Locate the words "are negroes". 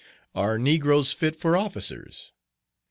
0.33-1.13